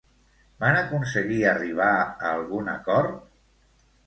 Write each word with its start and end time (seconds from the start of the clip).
Van 0.63 0.77
aconseguir 0.79 1.37
arribar 1.51 1.91
a 1.99 2.09
algun 2.31 2.73
acord? 2.75 3.23